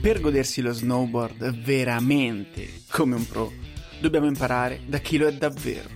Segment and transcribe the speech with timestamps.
[0.00, 3.52] Per godersi lo snowboard veramente come un pro,
[4.00, 5.90] dobbiamo imparare da chi lo è davvero.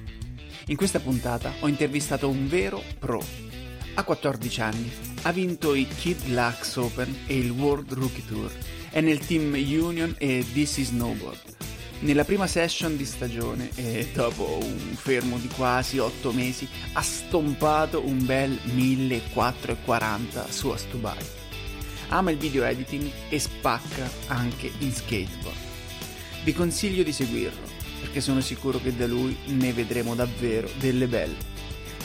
[0.67, 3.25] In questa puntata ho intervistato un vero pro.
[3.95, 4.93] Ha 14 anni,
[5.23, 8.53] ha vinto i Kid Lux Open e il World Rookie Tour.
[8.91, 11.72] È nel team Union e DC Snowboard.
[12.03, 18.05] Nella prima session di stagione e dopo un fermo di quasi 8 mesi ha stompato
[18.05, 21.25] un bel 1440 su Astubai.
[22.09, 25.57] Ama il video editing e spacca anche in skateboard.
[26.43, 27.69] Vi consiglio di seguirlo
[28.01, 31.37] perché sono sicuro che da lui ne vedremo davvero delle belle.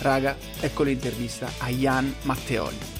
[0.01, 2.96] Raga, ecco l'intervista a Jan Matteoli.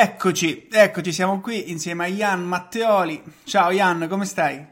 [0.00, 3.20] Eccoci, eccoci, siamo qui insieme a Jan Matteoli.
[3.42, 4.64] Ciao Jan, come stai?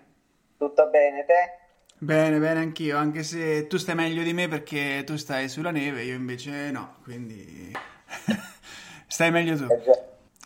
[0.57, 1.95] Tutto bene, te?
[1.99, 6.05] Bene, bene, anch'io, anche se tu stai meglio di me perché tu stai sulla neve,
[6.05, 7.73] io invece no, quindi
[9.09, 9.65] stai meglio tu.
[9.65, 9.83] Eh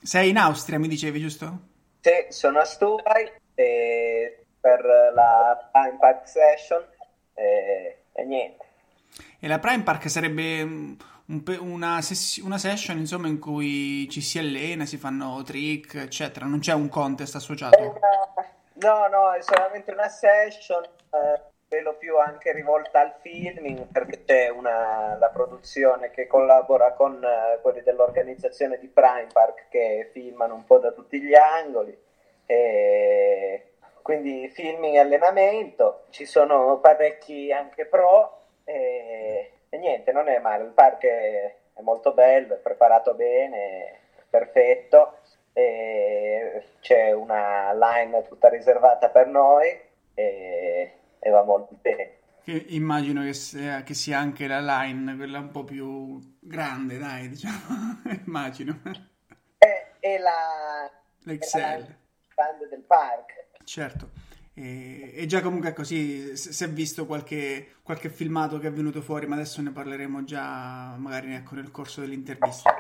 [0.03, 1.59] Sei in Austria, mi dicevi, giusto?
[2.01, 4.83] Sì, sono a Stubai e per
[5.15, 6.83] la Time Park Session
[7.35, 8.65] e, e niente.
[9.41, 10.97] E la Prime Park sarebbe
[11.31, 16.47] un, una, sess- una, session insomma in cui ci si allena, si fanno trick, eccetera.
[16.47, 18.01] Non c'è un contest associato?
[18.75, 24.49] No, no, è solamente una session, eh, quello più anche rivolta al filming, perché c'è
[24.49, 30.65] una, la produzione che collabora con eh, quelli dell'organizzazione di Prime Park che filmano un
[30.65, 31.97] po' da tutti gli angoli.
[32.47, 38.39] E quindi filming e allenamento, ci sono parecchi anche pro.
[38.65, 43.99] E, e niente, non è male, il parco è, è molto bello, è preparato bene,
[44.29, 45.21] perfetto,
[46.81, 49.69] c'è una line tutta riservata per noi
[50.15, 52.19] e, e va molto bene.
[52.43, 57.29] Che immagino che sia, che sia, anche la line, quella un po' più grande, dai,
[57.29, 58.81] diciamo, immagino.
[59.59, 60.91] È, è la...
[61.25, 61.97] L'Excel.
[62.35, 63.35] grande del parco.
[63.65, 64.20] Certo.
[64.53, 69.27] E, e, già comunque così si è visto qualche, qualche, filmato che è venuto fuori,
[69.27, 72.75] ma adesso ne parleremo già magari ecco, nel corso dell'intervista.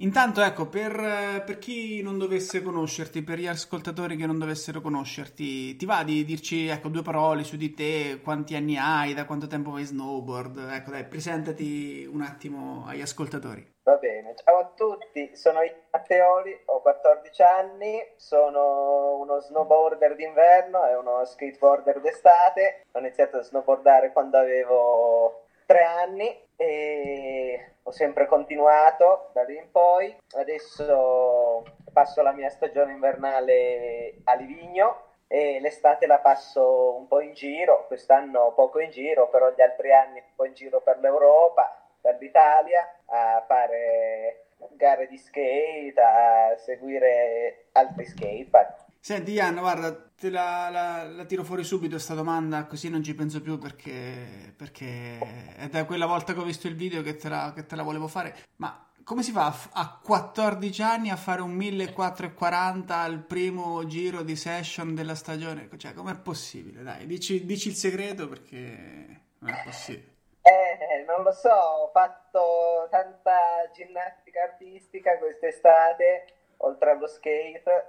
[0.00, 5.74] Intanto, ecco, per, per, chi non dovesse conoscerti, per gli ascoltatori che non dovessero conoscerti,
[5.74, 9.48] ti va di dirci ecco, due parole su di te, quanti anni hai, da quanto
[9.48, 10.68] tempo fai snowboard?
[10.70, 13.66] Ecco, dai, presentati un attimo agli ascoltatori.
[13.88, 15.60] Va bene, ciao a tutti, sono
[15.92, 22.82] Matteoli, ho 14 anni, sono uno snowboarder d'inverno e uno skateboarder d'estate.
[22.92, 29.70] Ho iniziato a snowboardare quando avevo 3 anni e ho sempre continuato da lì in
[29.70, 30.14] poi.
[30.36, 37.32] Adesso passo la mia stagione invernale a Livigno e l'estate la passo un po' in
[37.32, 41.87] giro, quest'anno poco in giro, però gli altri anni un po' in giro per l'Europa
[42.00, 44.44] per l'Italia a fare
[44.76, 48.86] gare di skate, a seguire altri skatepark.
[49.00, 53.14] Senti Ian, guarda, te la, la, la, tiro fuori subito questa domanda, così non ci
[53.14, 57.28] penso più perché, perché è da quella volta che ho visto il video che te
[57.28, 58.34] la, che te la volevo fare.
[58.56, 64.22] Ma come si fa a, a 14 anni a fare un 1440 al primo giro
[64.22, 65.68] di session della stagione?
[65.74, 66.82] Cioè, com'è possibile?
[66.82, 70.16] Dai, dici, dici il segreto perché non è possibile.
[70.42, 76.26] Eh, non lo so, ho fatto tanta ginnastica artistica quest'estate,
[76.58, 77.86] oltre allo skate,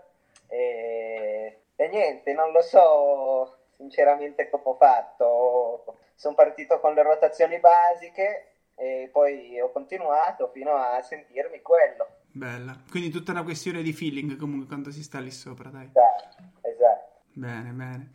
[0.48, 5.98] e, e niente, non lo so sinceramente come ho fatto.
[6.16, 12.08] Sono partito con le rotazioni basiche e poi ho continuato fino a sentirmi quello.
[12.32, 15.86] Bella, quindi tutta una questione di feeling comunque quando si sta lì sopra, dai.
[15.86, 17.22] Esatto, esatto.
[17.34, 18.12] Bene, bene.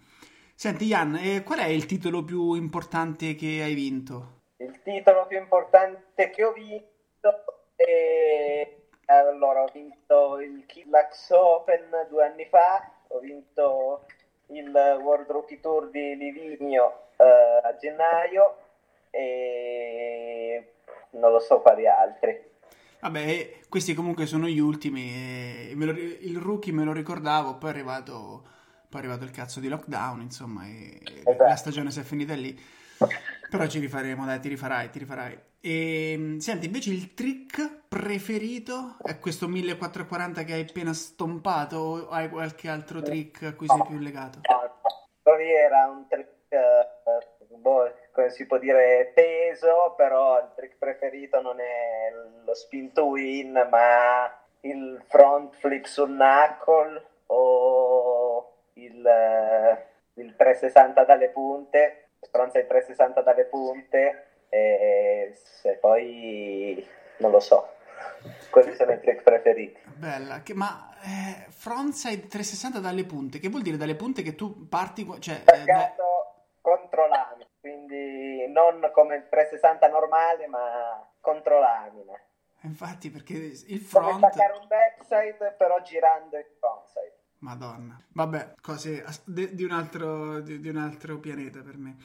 [0.64, 4.44] Senti Jan, eh, qual è il titolo più importante che hai vinto?
[4.56, 7.44] Il titolo più importante che ho vinto
[7.76, 8.74] è...
[9.04, 14.06] Allora, ho vinto il Killax Open due anni fa, ho vinto
[14.46, 14.70] il
[15.02, 18.56] World Rookie Tour di Livigno eh, a gennaio
[19.10, 20.72] e
[21.10, 22.42] non lo so quali altri.
[23.00, 25.74] Vabbè, questi comunque sono gli ultimi.
[25.74, 28.44] Lo, il rookie me lo ricordavo, poi è arrivato,
[28.94, 31.42] poi è arrivato il cazzo di lockdown, insomma, e esatto.
[31.42, 32.56] la stagione si è finita lì.
[33.50, 35.38] Però ci rifaremo, dai, ti rifarai, ti rifarai.
[35.60, 42.08] E, ehm, senti, invece il trick preferito è questo 1440 che hai appena stompato o
[42.10, 44.38] hai qualche altro trick a cui sei più legato?
[45.22, 51.40] Poi era un trick, uh, boh, come si può dire, peso, però il trick preferito
[51.40, 52.12] non è
[52.44, 57.73] lo spin to win, ma il front flip sul knuckle o
[58.74, 66.86] il, eh, il 360 dalle punte, frontside 360 dalle punte e se poi
[67.18, 67.72] non lo so.
[68.50, 69.80] Questi sono i trick preferiti.
[69.96, 74.68] Bella, che, ma eh, frontside 360 dalle punte, che vuol dire dalle punte che tu
[74.68, 75.06] parti...
[75.18, 75.94] Cioè, eh, da...
[76.60, 82.18] contro lamina, quindi non come il 360 normale, ma contro lamina.
[82.62, 84.12] Infatti, perché il front...
[84.12, 87.13] Come staccare un backside, però girando il frontside.
[87.44, 88.00] Madonna.
[88.14, 91.96] Vabbè, cose di un altro, di, un altro pianeta per me.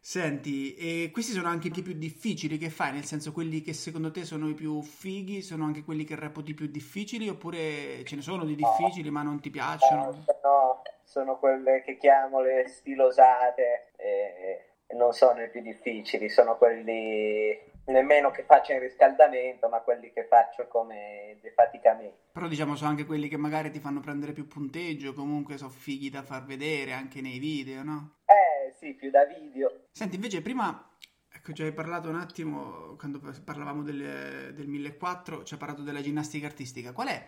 [0.00, 4.12] Senti, e questi sono anche i più difficili che fai, nel senso quelli che secondo
[4.12, 8.22] te sono i più fighi, sono anche quelli che reputi più difficili oppure ce ne
[8.22, 10.24] sono di difficili ma non ti piacciono?
[10.44, 17.58] No, sono quelle che chiamo le stilosate e non sono i più difficili, sono quelli
[17.86, 22.16] nemmeno che faccio in riscaldamento, ma quelli che faccio come defaticamento.
[22.32, 26.10] Però diciamo sono anche quelli che magari ti fanno prendere più punteggio, comunque sono fighi
[26.10, 28.16] da far vedere anche nei video, no?
[28.24, 29.86] Eh sì, più da video.
[29.90, 30.90] Senti, invece prima,
[31.32, 36.02] ecco, ci hai parlato un attimo, quando parlavamo del, del 1004, ci hai parlato della
[36.02, 36.92] ginnastica artistica.
[36.92, 37.26] Qual è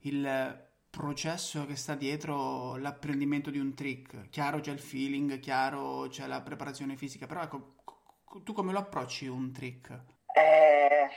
[0.00, 4.30] il processo che sta dietro l'apprendimento di un trick?
[4.30, 7.74] Chiaro c'è il feeling, chiaro c'è la preparazione fisica, però ecco,
[8.44, 9.90] tu come lo approcci un trick?
[10.34, 11.08] Eh,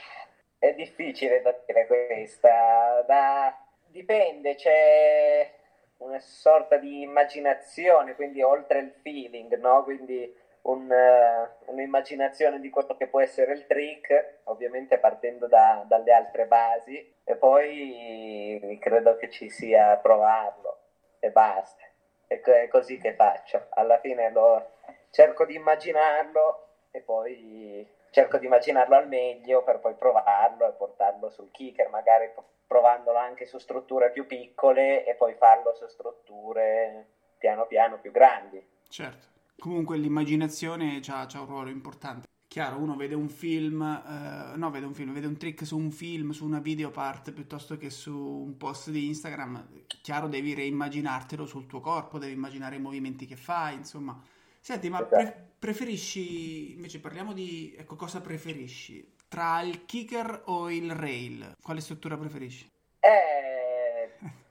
[0.58, 3.56] è difficile da dire questa, da...
[3.86, 5.52] dipende, c'è
[5.98, 9.84] una sorta di immaginazione, quindi oltre il feeling, no?
[9.84, 16.12] Quindi un, uh, un'immaginazione di quello che può essere il trick, ovviamente partendo da, dalle
[16.12, 20.78] altre basi, e poi credo che ci sia provarlo
[21.20, 21.84] e basta.
[22.26, 23.66] È così che faccio.
[23.70, 24.70] Alla fine lo,
[25.10, 31.30] cerco di immaginarlo e poi cerco di immaginarlo al meglio per poi provarlo e portarlo
[31.30, 32.30] sul kicker, magari
[32.66, 37.08] provandolo anche su strutture più piccole e poi farlo su strutture
[37.38, 38.64] piano piano più grandi.
[38.88, 39.26] Certo,
[39.58, 42.28] comunque l'immaginazione ha un ruolo importante.
[42.46, 45.90] Chiaro, uno vede un film, eh, no, vede un film, vede un trick su un
[45.90, 49.84] film, su una video part piuttosto che su un post di Instagram.
[50.02, 54.22] Chiaro, devi reimmaginartelo sul tuo corpo, devi immaginare i movimenti che fai, insomma
[54.64, 59.16] Senti, ma pre- preferisci, invece parliamo di, ecco, cosa preferisci?
[59.26, 61.56] Tra il kicker o il rail?
[61.60, 62.70] Quale struttura preferisci?
[63.00, 64.08] Eh,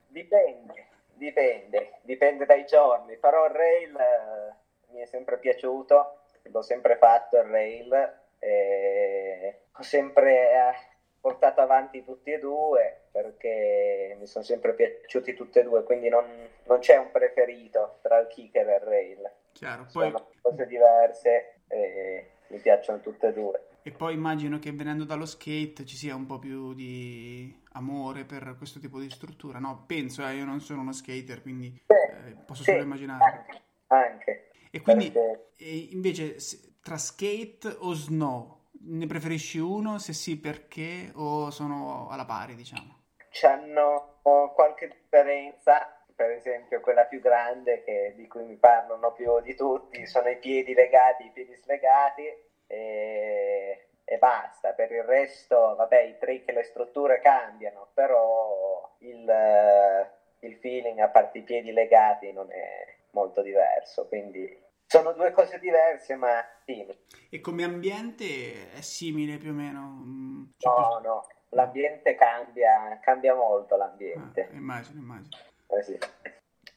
[0.08, 4.56] dipende, dipende, dipende dai giorni, però il rail eh,
[4.92, 10.74] mi è sempre piaciuto, l'ho sempre fatto il rail, eh, ho sempre eh,
[11.22, 16.26] portato avanti tutti e due perché mi sono sempre piaciuti tutti e due, quindi non,
[16.66, 19.32] non c'è un preferito tra il kicker e il rail.
[19.54, 20.12] Chiaro, poi...
[20.12, 23.66] Sono cose diverse e mi piacciono tutte e due.
[23.84, 28.56] E poi immagino che venendo dallo skate ci sia un po' più di amore per
[28.58, 29.86] questo tipo di struttura, no?
[29.88, 33.24] Penso, eh, io non sono uno skater, quindi eh, posso sì, solo immaginare.
[33.24, 34.52] Anche, anche.
[34.70, 35.54] E quindi, perché...
[35.58, 36.36] e invece,
[36.84, 39.98] tra skate o snow, ne preferisci uno?
[39.98, 41.12] Se sì, perché?
[41.16, 43.00] O sono alla pari, diciamo?
[43.32, 44.20] C'hanno
[44.54, 50.06] qualche differenza per esempio quella più grande che, di cui mi parlano più di tutti
[50.06, 52.32] sono i piedi legati, i piedi slegati
[52.68, 54.74] e, e basta.
[54.74, 60.08] Per il resto, vabbè, i trick e le strutture cambiano, però il,
[60.42, 65.58] il feeling a parte i piedi legati non è molto diverso, quindi sono due cose
[65.58, 67.00] diverse ma simili.
[67.32, 70.04] E come ambiente è simile più o meno?
[70.06, 74.50] Mm, cioè, no, no, l'ambiente cambia, cambia molto l'ambiente.
[74.52, 75.50] Ah, immagino, immagino.
[75.78, 75.98] Eh sì.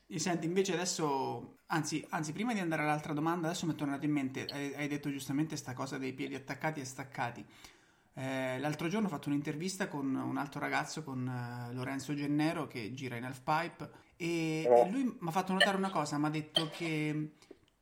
[0.07, 4.05] E senti, invece adesso, anzi, anzi, prima di andare all'altra domanda, adesso mi è tornato
[4.05, 7.45] in mente, hai, hai detto giustamente questa cosa dei piedi attaccati e staccati.
[8.17, 12.93] Eh, l'altro giorno ho fatto un'intervista con un altro ragazzo, con uh, Lorenzo Gennero, che
[12.95, 14.91] gira in halfpipe, e, e eh.
[14.91, 17.33] lui mi ha fatto notare una cosa, mi ha detto che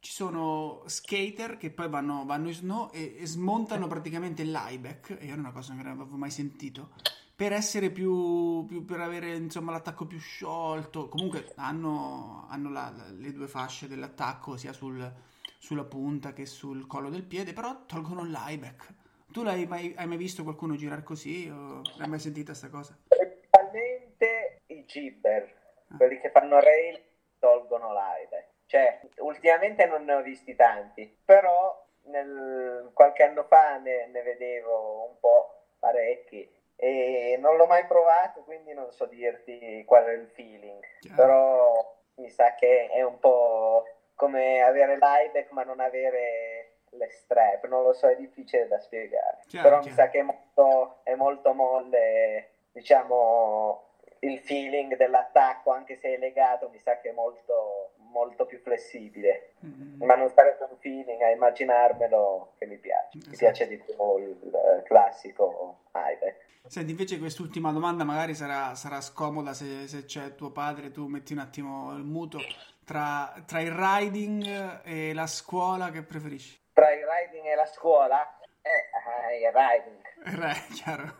[0.00, 5.26] ci sono skater che poi vanno, vanno in snow e, e smontano praticamente l'ieback, e
[5.26, 6.92] io era una cosa che non avevo mai sentito
[7.34, 11.08] per essere più, più, per avere insomma l'attacco più sciolto.
[11.08, 15.12] Comunque hanno, hanno la, le due fasce dell'attacco sia sul,
[15.58, 18.94] sulla punta che sul collo del piede però tolgono l'ieback
[19.32, 21.48] tu l'hai mai, hai mai visto qualcuno girare così?
[21.48, 22.98] O l'hai mai sentita questa cosa?
[23.06, 25.60] principalmente i gibber.
[25.88, 25.96] Ah.
[25.96, 27.00] quelli che fanno rail
[27.38, 34.06] tolgono l'ieback cioè ultimamente non ne ho visti tanti però nel, qualche anno fa ne,
[34.08, 36.48] ne vedevo un po' parecchi
[36.82, 41.16] e non l'ho mai provato, quindi non so dirti qual è il feeling, Chiaro.
[41.16, 43.84] però mi sa che è un po'
[44.16, 49.42] come avere l'IDEC ma non avere le strap, non lo so, è difficile da spiegare.
[49.46, 49.88] Chiaro, Però chiaro.
[49.88, 56.16] mi sa che è molto, è molto molle, diciamo, il feeling dell'attacco, anche se è
[56.18, 59.54] legato, mi sa che è molto, molto più flessibile.
[59.64, 60.02] Mm.
[60.02, 63.08] Ma non sarebbe un feeling a immaginarmelo che mi piace.
[63.14, 63.36] Mi Esatto.
[63.38, 66.36] piace di più il eh, classico Hyde.
[66.66, 71.32] Senti, invece quest'ultima domanda magari sarà, sarà scomoda se, se c'è tuo padre, tu metti
[71.32, 72.38] un attimo il muto.
[72.84, 76.60] Tra, tra il riding e la scuola, che preferisci?
[76.72, 78.38] Tra il riding e la scuola?
[78.60, 80.44] Eh, eh, il riding.
[80.44, 81.16] Eh, chiaro.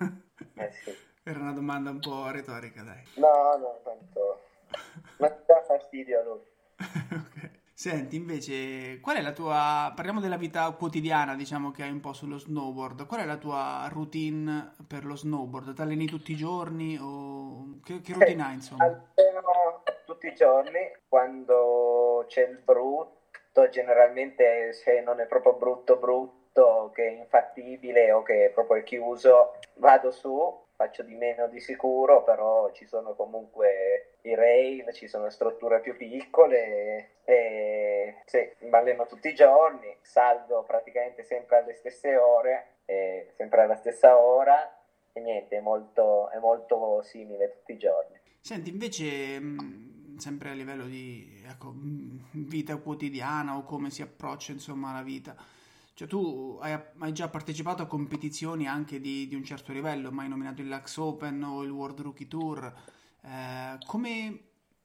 [0.54, 0.96] Eh sì.
[1.24, 3.02] Era una domanda un po' retorica, dai.
[3.16, 4.42] No, no, tanto...
[5.18, 6.40] Ti dà fastidio a lui.
[7.12, 7.60] Ok.
[7.74, 9.92] Senti, invece, qual è la tua...
[9.96, 13.06] Parliamo della vita quotidiana, diciamo, che hai un po' sullo snowboard.
[13.06, 15.74] Qual è la tua routine per lo snowboard?
[15.74, 17.80] Ti alleni tutti i giorni o...
[17.82, 18.84] Che, che routine hai, insomma?
[18.84, 26.90] Alleno tutti i giorni quando c'è il brutto, generalmente se non è proprio brutto brutto,
[26.94, 32.22] che è infattibile o che è proprio chiuso, vado su, faccio di meno di sicuro,
[32.22, 39.28] però ci sono comunque i rail, ci sono strutture più piccole e sì, alleno tutti
[39.28, 42.76] i giorni, salgo praticamente sempre alle stesse ore,
[43.36, 44.76] sempre alla stessa ora
[45.12, 48.18] e niente, è molto, è molto simile tutti i giorni.
[48.40, 54.52] Senti, invece, mh, sempre a livello di ecco, mh, vita quotidiana o come si approccia,
[54.52, 55.36] insomma, alla vita,
[55.94, 60.28] cioè tu hai, hai già partecipato a competizioni anche di, di un certo livello, mai
[60.28, 62.72] nominato il Lux Open o il World Rookie Tour,
[63.24, 64.40] eh, come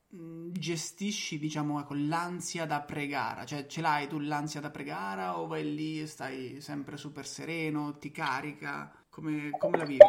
[0.10, 3.46] mh, gestisci, diciamo, ecco, l'ansia da pre-gara?
[3.46, 7.98] Cioè, ce l'hai tu l'ansia da pre-gara o vai lì e stai sempre super sereno,
[7.98, 8.91] ti carica?
[9.10, 10.06] Come, come la vivi?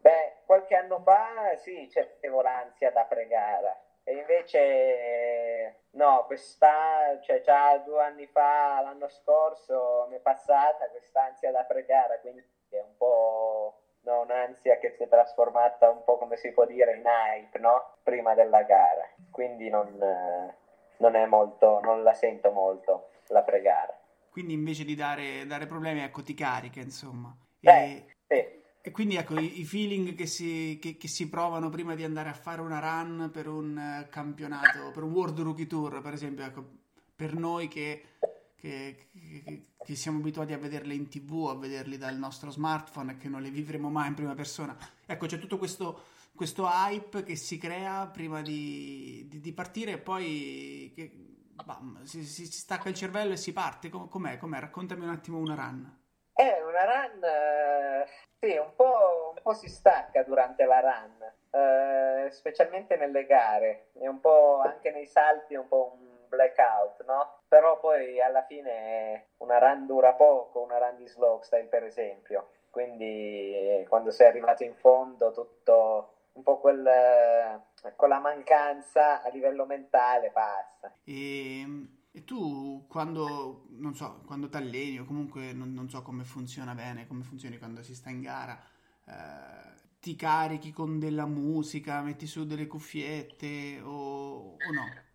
[0.00, 3.82] Beh, qualche anno fa sì, c'avevo l'ansia da pregare.
[4.04, 11.50] E invece no, questa, cioè già due anni fa, l'anno scorso, mi è passata quest'ansia
[11.50, 16.36] da pregare, quindi è un po' no, un'ansia che si è trasformata un po' come
[16.36, 17.96] si può dire in hype, no?
[18.02, 19.06] Prima della gara.
[19.30, 20.54] Quindi non, eh,
[20.96, 23.96] non è molto, non la sento molto la pregare.
[24.30, 27.36] Quindi invece di dare, dare problemi, ecco, ti carica, insomma.
[27.60, 28.62] Beh, E, sì.
[28.80, 32.34] e quindi ecco, i, feeling che si, che- che si provano prima di andare a
[32.34, 36.64] fare una run per un eh, campionato, per un World Rookie Tour, per esempio, ecco,
[37.14, 38.02] per noi che,
[38.56, 39.08] che-
[39.84, 43.42] che- siamo abituati a vederle in TV, a vederli dal nostro smartphone e che non
[43.42, 44.76] le vivremo mai in prima persona.
[45.06, 46.00] Ecco, c'è tutto questo,
[46.34, 51.10] questo hype che si crea prima di, di- di partire e poi che,
[51.64, 53.88] bam, si, si- stacca il cervello e si parte.
[53.88, 54.36] Com- com'è?
[54.38, 54.60] Com'è?
[54.60, 55.96] Raccontami un attimo una run.
[56.34, 58.06] Eh, una run, eh,
[58.38, 64.06] sì, un po', un po' si stacca durante la run, eh, specialmente nelle gare, e
[64.06, 67.40] un po' anche nei salti è un po' un blackout, no?
[67.48, 73.04] Però poi alla fine una run dura poco, una run di slopestyle per esempio, quindi
[73.54, 79.66] eh, quando sei arrivato in fondo tutto, un po' quel, eh, quella mancanza a livello
[79.66, 80.92] mentale passa.
[81.04, 81.66] E,
[82.10, 86.74] e tu quando, non so, quando ti alleni o comunque non, non so come funziona
[86.74, 88.58] bene, come funzioni quando si sta in gara,
[89.06, 95.06] eh, ti carichi con della musica, metti su delle cuffiette o, o no?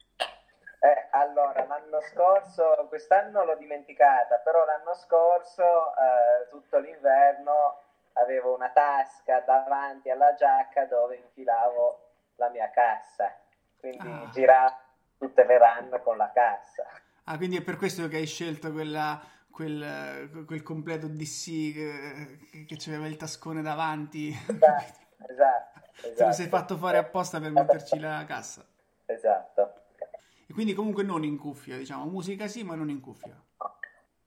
[1.63, 5.63] Eh, l'anno scorso, quest'anno l'ho dimenticata, però l'anno scorso,
[5.95, 7.79] eh, tutto l'inverno,
[8.13, 11.99] avevo una tasca davanti alla giacca dove infilavo
[12.35, 13.33] la mia cassa,
[13.79, 14.29] quindi Ah.
[14.31, 14.75] giravo
[15.17, 16.85] tutte le run con la cassa.
[17.25, 22.75] Ah, quindi è per questo che hai scelto quella, quel, quel completo DC che, che
[22.77, 24.29] c'aveva il tascone davanti.
[24.29, 25.79] Esatto, esatto.
[26.15, 28.65] Te lo sei fatto fare apposta per metterci la cassa.
[29.05, 29.72] Esatto.
[30.45, 33.41] E quindi comunque non in cuffia, diciamo, musica sì, ma non in cuffia.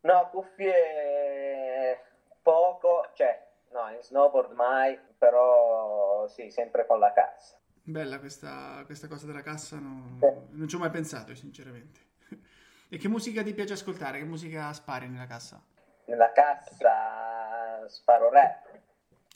[0.00, 2.00] No, cuffie
[2.42, 7.58] poco, cioè, no, in snowboard mai, però sì, sempre con la cassa.
[7.82, 10.56] Bella questa, questa cosa della cassa, no- Sì.
[10.56, 12.00] non ci ho mai pensato, sinceramente.
[12.88, 14.18] E che musica ti piace ascoltare?
[14.18, 15.60] Che musica spari nella cassa?
[16.04, 18.68] Nella cassa sparo rap.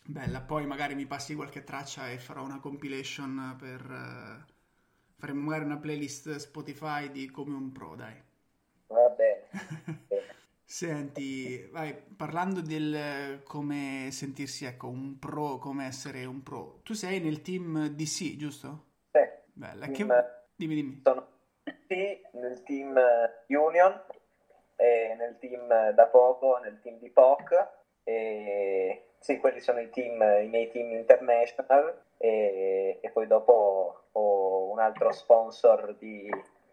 [0.05, 4.47] Bella, poi magari mi passi qualche traccia e farò una compilation per...
[5.21, 8.15] faremo magari una playlist Spotify di Come un Pro, dai.
[8.87, 9.49] Va bene.
[10.65, 16.81] Senti, vai, parlando del come sentirsi, ecco, un pro, come essere un pro.
[16.85, 18.85] Tu sei nel team DC, giusto?
[19.11, 19.19] Sì.
[19.53, 20.25] Bella, Team- che...
[20.55, 21.01] Dimmi, dimmi.
[21.03, 21.27] Sono
[22.33, 22.99] nel team
[23.49, 24.01] Union
[24.77, 27.79] e nel team da poco, nel team di POC.
[28.05, 34.71] E sì, quelli sono i team, i miei team international e, e poi dopo ho
[34.71, 36.29] un altro sponsor di,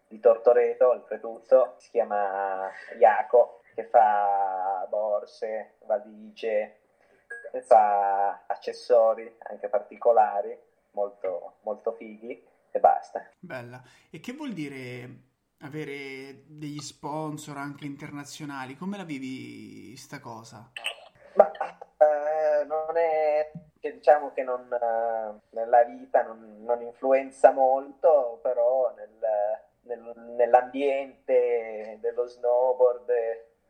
[0.08, 6.78] di Tortoreto, oltretutto, si chiama Iaco, che fa borse, valigie,
[7.62, 10.56] fa accessori anche particolari,
[10.92, 13.30] molto, molto fighi e basta.
[13.38, 13.82] Bella.
[14.10, 15.26] E che vuol dire
[15.60, 18.76] avere degli sponsor anche internazionali?
[18.76, 20.72] Come la vivi sta cosa?
[22.68, 29.18] Non è che diciamo che non, eh, nella vita non, non, influenza molto, però nel,
[29.82, 33.10] nel, nell'ambiente dello snowboard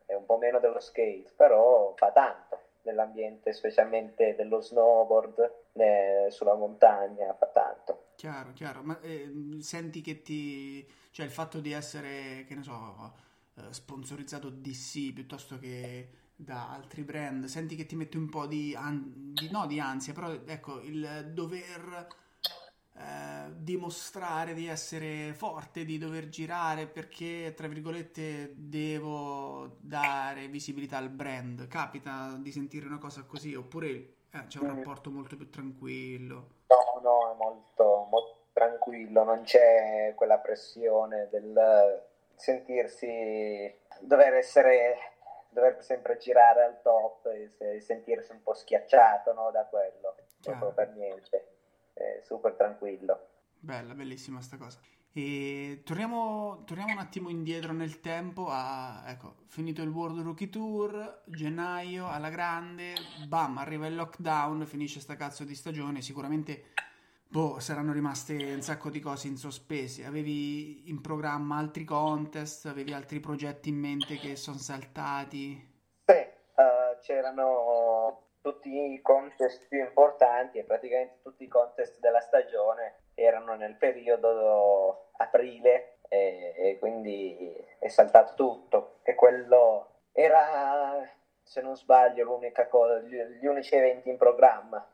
[0.05, 6.55] è un po' meno dello skate, però fa tanto nell'ambiente specialmente dello snowboard eh, sulla
[6.55, 8.07] montagna, fa tanto.
[8.15, 10.85] Chiaro, chiaro, ma eh, senti che ti...
[11.11, 13.13] cioè il fatto di essere, che ne so,
[13.55, 16.09] eh, sponsorizzato DC piuttosto che
[16.41, 20.13] da altri brand, senti che ti mette un po' di, an- di no di ansia,
[20.13, 22.07] però ecco, il dover
[22.95, 31.09] eh, dimostrare di essere forte, di dover girare perché, tra virgolette, devo dare visibilità al
[31.09, 31.67] brand.
[31.67, 33.89] Capita di sentire una cosa così oppure
[34.31, 34.75] eh, c'è un mm.
[34.77, 36.35] rapporto molto più tranquillo?
[36.67, 45.18] No, no, è molto, molto tranquillo, non c'è quella pressione del sentirsi dover essere
[45.49, 50.89] dover sempre girare al top e sentirsi un po' schiacciato no, da quello, proprio per
[50.95, 51.47] niente,
[51.93, 53.27] è super tranquillo.
[53.59, 54.79] Bella, bellissima sta cosa.
[55.11, 61.23] E torniamo, torniamo, un attimo indietro nel tempo a, ecco, finito il World Rookie Tour,
[61.25, 62.93] gennaio alla grande,
[63.27, 66.73] bam, arriva il lockdown, finisce sta cazzo di stagione, sicuramente
[67.29, 70.03] boh, saranno rimaste un sacco di cose in sospesi.
[70.03, 75.55] Avevi in programma altri contest, avevi altri progetti in mente che sono saltati?
[76.05, 76.13] Sì,
[76.55, 83.55] uh, c'erano tutti i contest più importanti e praticamente tutti i contest della stagione erano
[83.55, 91.05] nel periodo aprile e, e quindi è saltato tutto e quello era
[91.43, 94.87] se non sbaglio l'unica cosa gli, gli unici eventi in programma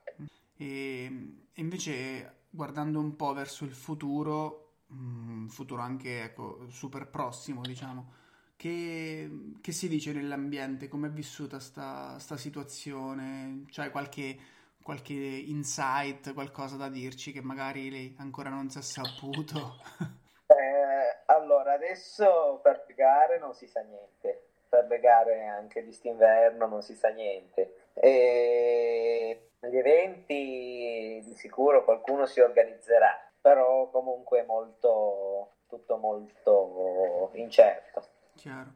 [0.58, 8.14] e invece guardando un po' verso il futuro, mm, futuro anche ecco, super prossimo, diciamo,
[8.56, 9.30] che,
[9.62, 10.88] che, si dice nell'ambiente?
[10.88, 13.66] Come è vissuta sta, sta situazione?
[13.70, 14.38] C'hai qualche,
[14.82, 19.76] qualche insight, qualcosa da dirci che magari lei ancora non si è saputo?
[20.48, 25.92] eh, allora, adesso per le gare non si sa niente, per le gare anche di
[25.92, 27.85] st'inverno non si sa niente.
[27.96, 38.08] E gli eventi di sicuro qualcuno si organizzerà, però comunque molto, tutto molto incerto.
[38.36, 38.74] Chiaro,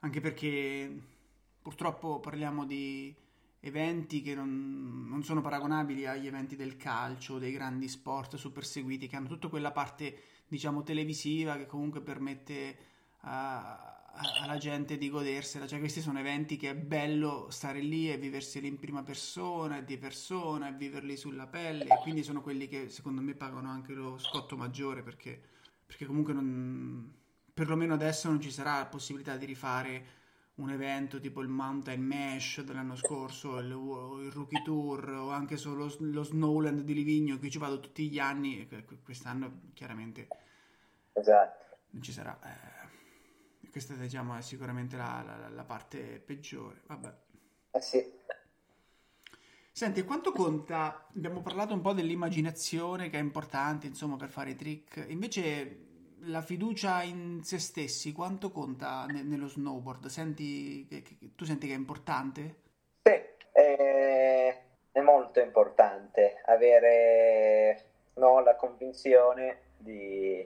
[0.00, 0.90] anche perché
[1.60, 3.14] purtroppo parliamo di
[3.60, 9.08] eventi che non, non, sono paragonabili agli eventi del calcio, dei grandi sport super seguiti,
[9.08, 10.14] che hanno tutta quella parte,
[10.46, 12.76] diciamo, televisiva che comunque permette
[13.22, 13.97] a,
[14.40, 18.66] alla gente di godersela, cioè questi sono eventi che è bello stare lì e viverseli
[18.66, 23.20] in prima persona, di persona e viverli sulla pelle e quindi sono quelli che secondo
[23.20, 25.40] me pagano anche lo scotto maggiore perché,
[25.86, 27.12] perché comunque non,
[27.52, 30.06] perlomeno adesso non ci sarà la possibilità di rifare
[30.56, 35.88] un evento tipo il Mountain Mesh dell'anno scorso, il, il Rookie Tour o anche solo
[35.98, 38.68] lo Snowland di Livigno che ci vado tutti gli anni,
[39.04, 40.26] quest'anno chiaramente
[41.12, 41.76] esatto.
[41.90, 42.36] non ci sarà.
[42.42, 42.77] Eh,
[43.70, 46.82] questa diciamo è sicuramente la, la, la parte peggiore.
[46.86, 47.12] Vabbè.
[47.72, 48.16] Eh sì.
[49.78, 51.06] Senti, quanto conta?
[51.14, 55.04] Abbiamo parlato un po' dell'immaginazione che è importante, insomma, per fare i trick.
[55.08, 55.86] Invece
[56.22, 60.06] la fiducia in se stessi, quanto conta ne- nello snowboard?
[60.06, 62.56] Senti che, che, tu senti che è importante?
[63.02, 63.20] Sì,
[63.52, 70.44] è, è molto importante avere no, la convinzione di,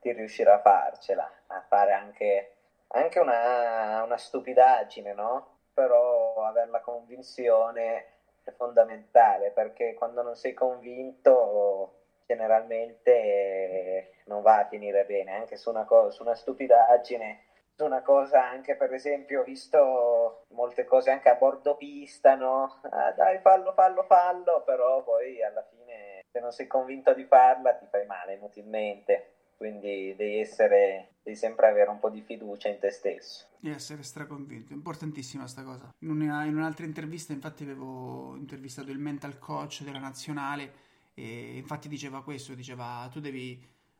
[0.00, 2.53] di riuscire a farcela, a fare anche
[2.94, 5.58] anche una, una stupidaggine, no?
[5.72, 8.06] Però avere la convinzione
[8.44, 15.70] è fondamentale perché quando non sei convinto generalmente non va a finire bene, anche su
[15.70, 17.40] una, cosa, su una stupidaggine,
[17.74, 22.80] su una cosa anche per esempio ho visto molte cose anche a bordo pista, no?
[22.90, 27.74] Ah, dai fallo, fallo, fallo, però poi alla fine se non sei convinto di farla
[27.74, 32.78] ti fai male inutilmente quindi devi essere devi sempre avere un po' di fiducia in
[32.78, 33.46] te stesso.
[33.62, 35.92] E essere straconvinto importantissima sta cosa.
[36.00, 41.88] In, una, in un'altra intervista infatti avevo intervistato il mental coach della nazionale e infatti
[41.88, 43.52] diceva questo diceva tu devi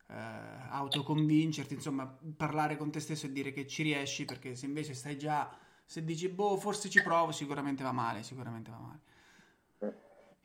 [0.09, 4.95] eh, autoconvincerti insomma parlare con te stesso e dire che ci riesci perché se invece
[4.95, 9.01] stai già se dici boh forse ci provo sicuramente va male sicuramente va male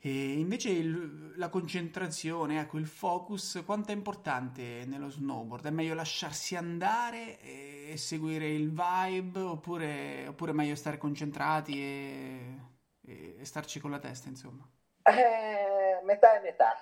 [0.02, 5.66] E invece il, la concentrazione, ecco, il focus, quanto è importante nello snowboard?
[5.66, 12.60] È meglio lasciarsi andare e, seguire il vibe oppure, oppure è meglio stare concentrati e,
[13.04, 14.66] e, e, starci con la testa, insomma?
[15.02, 16.72] Eh, metà e metà.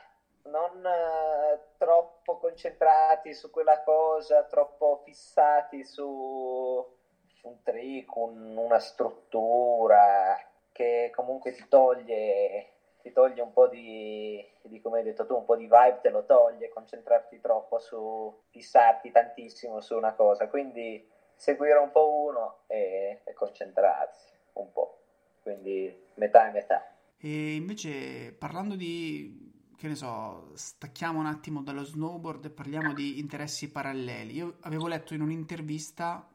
[0.44, 10.38] Non eh, troppo concentrati su quella cosa, troppo fissati su un trick, un, una struttura
[10.70, 15.44] che comunque ti toglie ti toglie un po' di, di, come hai detto tu, un
[15.44, 21.06] po' di vibe te lo toglie, concentrarti troppo su, fissarti tantissimo su una cosa, quindi
[21.34, 25.02] seguire un po' uno e, e concentrarsi un po',
[25.42, 26.92] quindi metà e metà.
[27.16, 33.18] E invece parlando di, che ne so, stacchiamo un attimo dallo snowboard e parliamo di
[33.18, 34.34] interessi paralleli.
[34.34, 36.28] Io avevo letto in un'intervista,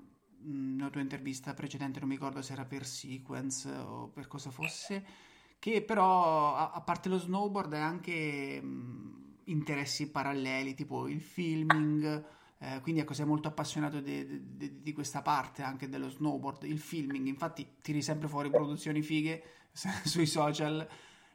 [0.46, 5.32] una tua intervista precedente, non mi ricordo se era per Sequence o per cosa fosse,
[5.64, 12.26] che però a, a parte lo snowboard è anche mh, interessi paralleli, tipo il filming,
[12.60, 17.78] eh, quindi ecco sei molto appassionato di, questa parte anche dello snowboard, il filming, infatti
[17.82, 19.42] tiri sempre fuori produzioni fighe
[20.04, 20.86] sui social.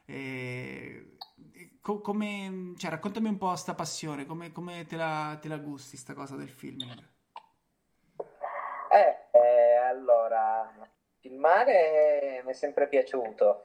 [0.05, 1.17] E,
[1.81, 5.97] co- come, cioè, raccontami un po' sta passione, come, come te, la, te, la, gusti
[5.97, 7.03] sta cosa del filming?
[8.91, 10.71] Eh, eh, allora,
[11.17, 13.63] filmare mi è sempre piaciuto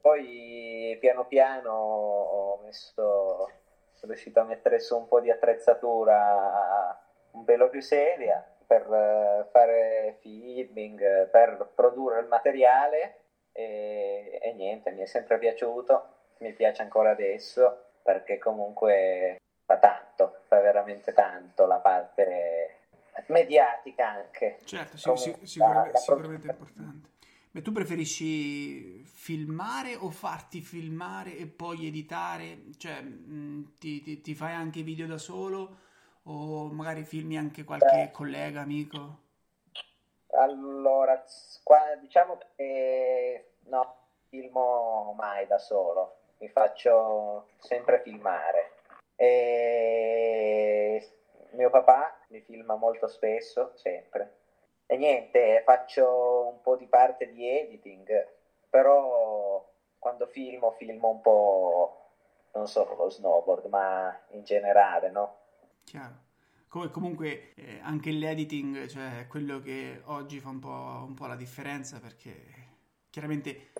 [0.00, 3.50] poi piano piano ho messo,
[3.92, 7.00] sono riuscito a mettere su un po' di attrezzatura
[7.32, 14.90] un pelo più seria per eh, fare filming, per produrre il materiale e, e niente,
[14.92, 16.06] mi è sempre piaciuto,
[16.38, 22.78] mi piace ancora adesso perché comunque fa tanto, fa veramente tanto la parte
[23.26, 24.58] mediatica anche.
[24.64, 27.01] Certo, sì, sì, sicuramente, sicuramente importante.
[27.54, 32.62] Beh, tu preferisci filmare o farti filmare e poi editare?
[32.78, 35.76] Cioè, mh, mm, ti, ti, ti, fai anche video da solo
[36.22, 38.10] o magari filmi anche qualche Beh.
[38.10, 39.18] collega, amico?
[40.28, 41.22] Allora,
[41.62, 43.96] qua, diciamo che no,
[44.30, 48.76] filmo mai da solo, mi faccio sempre filmare.
[49.14, 51.06] E
[51.50, 54.40] mio papà mi filma molto spesso, sempre
[54.92, 58.28] e niente, faccio un po' di parte di editing,
[58.68, 59.66] però
[59.98, 62.10] quando filmo, filmo un po'
[62.52, 65.36] non solo lo snowboard, ma in generale, no?
[65.84, 66.20] Chiaro.
[66.68, 71.36] Come comunque eh, anche l'editing, cioè quello che oggi fa un po', un po' la
[71.36, 72.34] differenza perché
[73.08, 73.72] chiaramente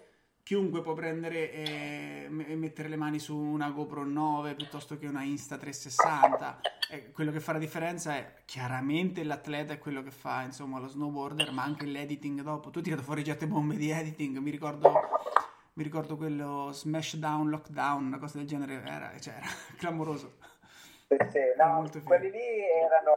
[0.43, 5.57] chiunque può prendere e mettere le mani su una GoPro 9 piuttosto che una Insta
[5.57, 10.79] 360 e quello che fa la differenza è chiaramente l'atleta è quello che fa insomma
[10.79, 12.71] lo snowboarder ma anche l'editing dopo.
[12.71, 14.93] Tu hai tirato fuori già te bombe di editing mi ricordo
[15.75, 19.47] mi ricordo quello smash down lockdown una cosa del genere era, cioè, era
[19.79, 20.37] clamoroso.
[21.09, 23.17] Sì, sì, no, quelli lì erano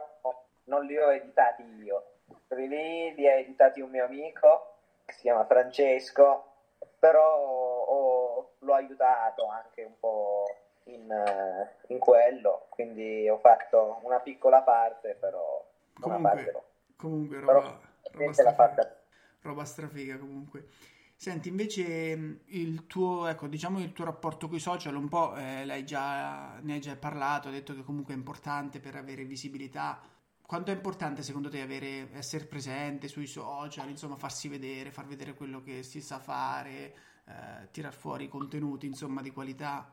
[0.64, 2.12] non li ho editati io.
[2.46, 6.55] Quelli lì li ha editati un mio amico che si chiama Francesco
[7.06, 10.44] però ho, l'ho aiutato anche un po'
[10.84, 15.64] in, eh, in, quello, quindi ho fatto una piccola parte, però
[16.00, 16.62] comunque, parte
[16.96, 17.78] comunque roba, però,
[18.12, 18.96] roba, strafiga,
[19.42, 20.68] roba strafiga comunque.
[21.18, 21.82] Senti, invece
[22.44, 26.58] il tuo, ecco, diciamo il tuo rapporto con i social un po' eh, l'hai già,
[26.60, 29.98] ne hai già parlato, hai detto che comunque è importante per avere visibilità
[30.46, 35.34] quanto è importante secondo te avere, essere presente sui social, insomma farsi vedere, far vedere
[35.34, 36.94] quello che si sa fare,
[37.26, 39.90] eh, tirar fuori contenuti insomma di qualità?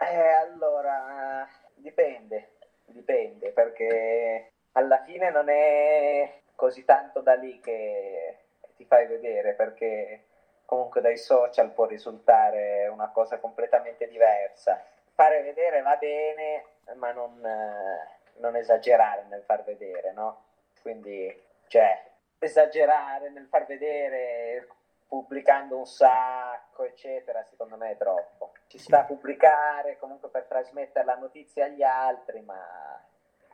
[0.00, 8.38] Eh, allora, dipende, dipende perché alla fine non è così tanto da lì che
[8.76, 10.24] ti fai vedere perché
[10.64, 14.82] comunque dai social può risultare una cosa completamente diversa.
[15.14, 17.44] Fare vedere va bene, ma non...
[17.44, 20.44] Eh, non esagerare nel far vedere, no?
[20.80, 24.66] Quindi, cioè, esagerare nel far vedere
[25.08, 28.52] pubblicando un sacco, eccetera, secondo me è troppo.
[28.66, 33.02] Ci sta a pubblicare comunque per trasmettere la notizia agli altri, ma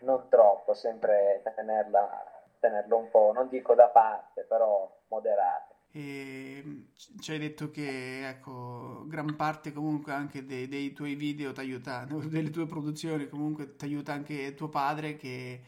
[0.01, 5.73] non troppo, sempre tenerla, tenerlo un po', non dico da parte, però moderato.
[5.96, 6.87] E
[7.20, 12.04] ci hai detto che ecco, gran parte comunque anche dei, dei tuoi video ti aiuta,
[12.26, 15.62] delle tue produzioni comunque ti aiuta anche tuo padre che,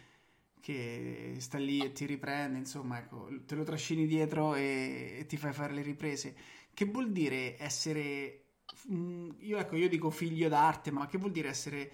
[0.61, 5.37] che, sta lì e ti riprende, insomma, ecco, te lo trascini dietro e, e ti
[5.37, 6.35] fai fare le riprese.
[6.75, 8.47] Che vuol dire essere,
[8.91, 11.93] mm, io, ecco, io dico figlio d'arte, ma che vuol dire essere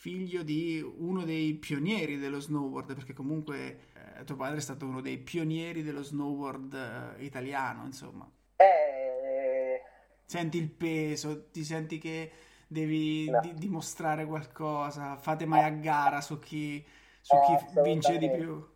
[0.00, 2.94] figlio di uno dei pionieri dello snowboard?
[2.94, 8.26] Perché comunque eh, tuo padre è stato uno dei pionieri dello snowboard eh, italiano, insomma.
[8.58, 9.82] Eh,
[10.24, 12.30] Senti il peso, ti senti che
[12.66, 13.40] devi no.
[13.40, 16.82] di- dimostrare qualcosa, fate mai a gara su chi,
[17.20, 18.66] su chi vince di più?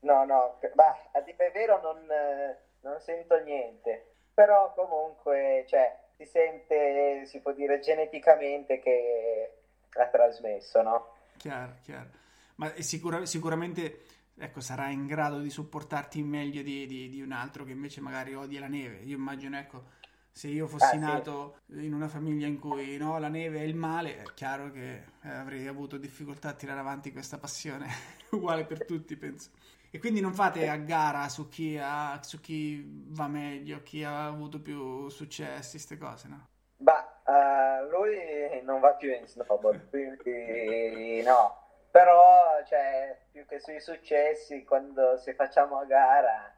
[0.00, 2.06] No, no, bah, a dire vero non,
[2.80, 9.59] non sento niente, però comunque, cioè, si sente, si può dire geneticamente che
[9.98, 11.14] ha trasmesso, no?
[11.36, 12.10] Chiaro, chiaro.
[12.56, 14.02] Ma sicura, sicuramente
[14.36, 18.34] ecco, sarà in grado di supportarti meglio di, di, di, un altro che invece magari
[18.34, 19.00] odia la neve.
[19.04, 19.84] Io immagino, ecco,
[20.30, 21.84] se io fossi ah, nato sì.
[21.84, 25.66] in una famiglia in cui no, la neve è il male, è chiaro che avrei
[25.66, 27.88] avuto difficoltà a tirare avanti questa passione,
[28.30, 29.50] uguale per tutti, penso.
[29.90, 34.26] E quindi non fate a gara su chi, ha, su chi va meglio, chi ha
[34.26, 36.48] avuto più successi, queste cose, no?
[36.80, 41.56] Bah, uh, lui non va più in snowboard, quindi no.
[41.90, 46.54] Però, cioè, più che sui successi, quando se facciamo a gara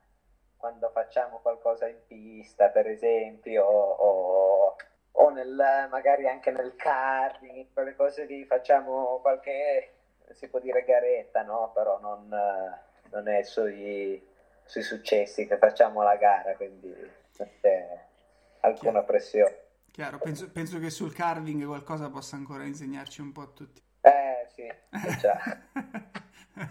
[0.63, 4.77] quando facciamo qualcosa in pista, per esempio, o,
[5.11, 9.93] o nel, magari anche nel karting, quelle cose lì, facciamo qualche,
[10.31, 11.73] si può dire garetta, no?
[11.75, 12.29] Però non,
[13.11, 14.25] non è sui,
[14.63, 16.95] sui, successi che facciamo la gara, quindi
[17.39, 17.99] non c'è
[18.61, 19.62] alcuna pressione.
[19.93, 23.83] Chiaro, penso, penso, che sul carving qualcosa possa ancora insegnarci un po' a tutti.
[24.01, 24.67] Eh sì.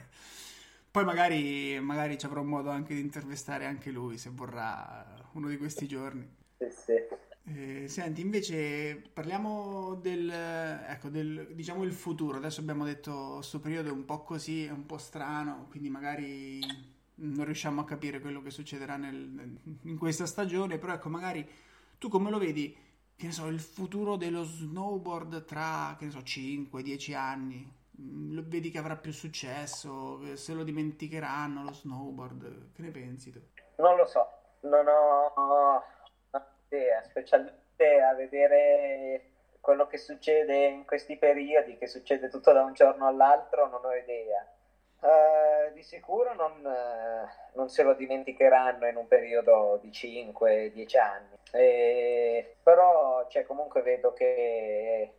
[0.89, 5.57] Poi magari, magari ci avrò modo anche di intervistare anche lui se vorrà uno di
[5.57, 6.27] questi giorni.
[6.57, 6.93] Sì, sì.
[7.43, 12.37] Eh, senti, invece parliamo del, ecco, del, diciamo il futuro.
[12.37, 16.59] Adesso abbiamo detto questo periodo è un po' così, è un po' strano, quindi magari
[17.15, 21.47] non riusciamo a capire quello che succederà nel, in questa stagione, però ecco, magari
[21.99, 22.75] tu come lo vedi,
[23.21, 27.71] che ne so, il futuro dello snowboard tra, che ne so, 5-10 anni?
[28.01, 33.31] Mm, lo vedi che avrà più successo, se lo dimenticheranno lo snowboard, che ne pensi
[33.31, 33.39] tu?
[33.75, 34.27] Non lo so,
[34.61, 35.83] non ho
[36.67, 39.25] idea, specialmente a vedere
[39.59, 43.93] quello che succede in questi periodi, che succede tutto da un giorno all'altro, non ho
[43.93, 44.51] idea.
[45.01, 51.37] Uh, di sicuro non, uh, non, se lo dimenticheranno in un periodo di 5-10 anni,
[51.51, 55.13] e, però cioè, comunque vedo che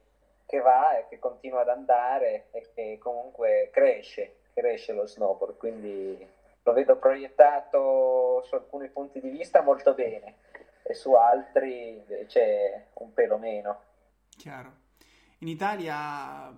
[0.53, 6.29] che va e che continua ad andare e che comunque cresce, cresce lo snowboard, quindi
[6.63, 10.35] lo vedo proiettato su alcuni punti di vista molto bene
[10.83, 13.81] e su altri invece un pelo meno.
[14.29, 14.81] Chiaro.
[15.39, 16.53] In Italia,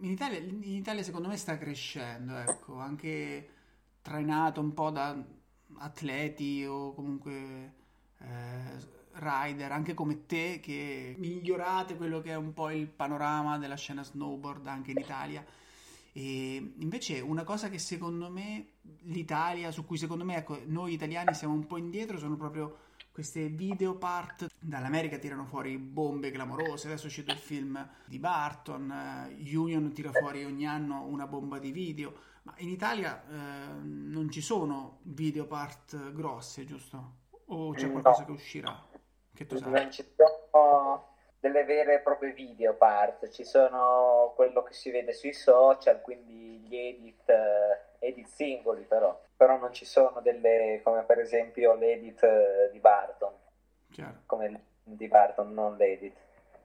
[0.00, 3.48] in Italia, in Italia secondo me sta crescendo, ecco, anche
[4.02, 5.16] trainato un po' da
[5.78, 7.74] atleti o comunque
[8.18, 13.76] eh, rider, anche come te, che migliorate quello che è un po' il panorama della
[13.76, 15.44] scena snowboard anche in Italia.
[16.12, 18.66] E invece una cosa che secondo me
[19.02, 22.78] l'Italia, su cui secondo me ecco, noi italiani siamo un po' indietro, sono proprio
[23.14, 24.48] queste video part.
[24.58, 30.10] Dall'America tirano fuori bombe clamorose, adesso è uscito il film di Barton, uh, Union tira
[30.10, 33.32] fuori ogni anno una bomba di video, ma in Italia uh,
[33.84, 37.12] non ci sono video part grosse, giusto?
[37.46, 38.26] O c'è qualcosa no.
[38.26, 38.84] che uscirà?
[39.32, 39.70] Che tu sai?
[39.70, 45.12] Non ci sono delle vere e proprie video part, ci sono quello che si vede
[45.12, 51.02] sui social, quindi gli edit, eh, edit singoli però, però non ci sono delle come
[51.02, 53.32] per esempio l'edit eh, di Barton,
[53.90, 54.22] Chiaro.
[54.26, 56.16] come di Barton, non l'edit,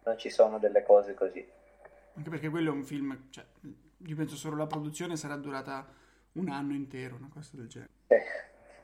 [0.04, 1.46] non ci sono delle cose così.
[2.14, 3.46] Anche perché quello è un film, cioè,
[3.98, 5.88] io penso solo la produzione sarà durata
[6.34, 7.92] un anno intero, una cosa del genere.
[8.08, 8.24] Eh.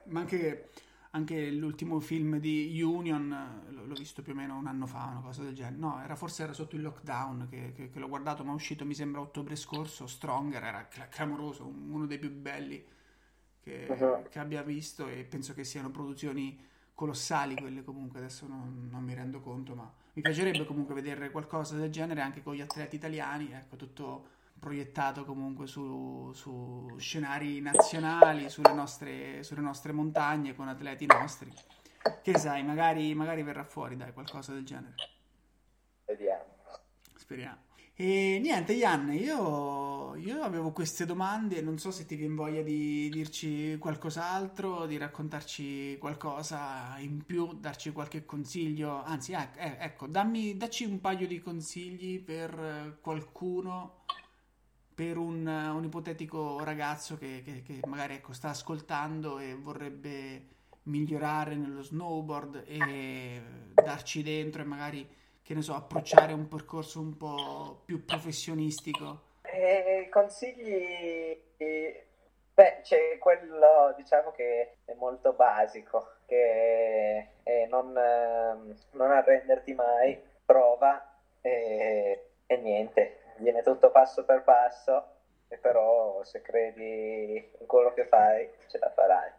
[0.05, 0.69] Ma anche
[1.15, 5.43] anche l'ultimo film di Union l'ho visto più o meno un anno fa, una cosa
[5.43, 5.75] del genere.
[5.75, 8.85] No, era, forse era sotto il lockdown che, che, che l'ho guardato, ma è uscito
[8.85, 10.07] mi sembra ottobre scorso.
[10.07, 12.83] Stronger era clamoroso, uno dei più belli
[13.61, 14.29] che, uh-huh.
[14.29, 16.59] che, abbia visto e penso che siano produzioni
[16.93, 21.75] colossali quelle comunque, adesso non, non mi rendo conto, ma mi piacerebbe comunque vedere qualcosa
[21.75, 28.49] del genere anche con gli atleti italiani, ecco, tutto proiettato comunque su, su scenari nazionali,
[28.49, 31.51] sulle nostre, sulle nostre, montagne, con atleti nostri.
[32.21, 34.95] Che sai, magari, magari verrà fuori, dai, qualcosa del genere.
[36.05, 36.43] Vediamo.
[37.15, 37.63] Speriamo.
[37.97, 43.09] E niente, Ian, io, io, avevo queste domande, non so se ti viene voglia di
[43.09, 50.83] dirci qualcos'altro, di raccontarci qualcosa in più, darci qualche consiglio, anzi, eh, ecco, dammi, dacci
[50.83, 54.03] un paio di consigli per qualcuno
[54.93, 60.54] per un, un ipotetico ragazzo che, che, che magari ecco, sta ascoltando e vorrebbe
[60.85, 63.41] migliorare nello snowboard e
[63.73, 65.07] darci dentro e magari,
[65.41, 69.21] che ne so, approcciare un percorso un po' più professionistico?
[69.41, 71.43] Eh, consigli...
[72.55, 80.17] Beh, c'è quello, diciamo che è molto basico, che è non, ehm, non arrenderti mai,
[80.45, 85.15] prova e, e niente, viene tutto passo per passo
[85.57, 89.31] però se credi in quello che fai ce la farai.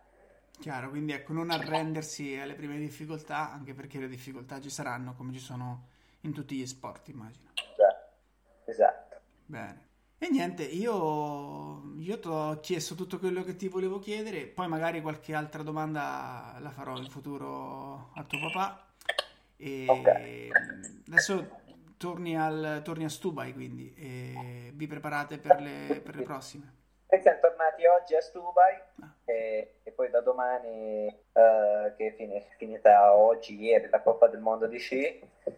[0.59, 5.33] Chiaro, quindi ecco, non arrendersi alle prime difficoltà, anche perché le difficoltà ci saranno come
[5.33, 5.89] ci sono
[6.21, 7.51] in tutti gli sport, immagino.
[7.55, 8.71] Esatto.
[8.71, 9.21] esatto.
[9.45, 9.85] Bene.
[10.19, 15.03] E niente, io, io ti ho chiesto tutto quello che ti volevo chiedere, poi magari
[15.03, 18.93] qualche altra domanda la farò in futuro a tuo papà.
[19.59, 20.51] E okay.
[21.09, 21.61] adesso
[21.99, 26.75] torni, al, torni a Stubai, quindi e vi preparate per le, per le prossime.
[27.21, 29.15] Siamo tornati oggi a Stubai ah.
[29.25, 34.67] e, e, poi da domani, uh, che è finita oggi, ieri, la Coppa del Mondo
[34.67, 35.53] di sci, uh,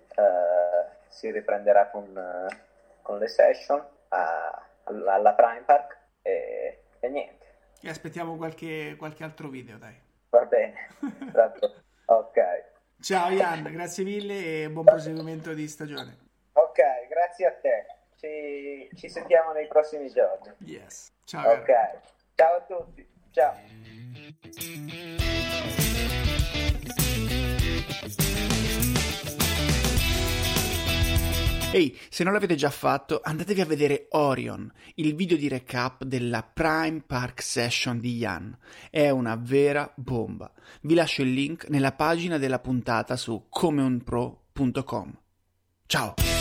[1.09, 2.55] si riprenderà con, uh,
[3.03, 7.47] con le session a, alla Prime Park e, e, niente.
[7.81, 10.01] E aspettiamo qualche, qualche altro video, dai.
[10.31, 10.89] Va bene,
[12.07, 12.67] ok.
[13.01, 16.19] Ciao Ian, grazie mille e buon proseguimento di stagione.
[16.53, 17.87] Ok, grazie a te.
[18.17, 20.53] Ci, ci sentiamo nei prossimi giorni.
[20.59, 21.17] Yes.
[21.29, 21.47] Ciao.
[21.47, 21.67] Ok.
[22.35, 23.07] Ciao a tutti.
[23.33, 23.55] Ciao.
[31.71, 36.03] Ehi, hey, se non l'avete già fatto, andatevi a vedere Orion, il video di recap
[36.05, 38.57] della Prime Park Session di Jan.
[38.89, 40.51] È una vera bomba.
[40.81, 45.13] Vi lascio il link nella pagina della puntata su comeunpro.com.
[45.85, 46.38] Ciao!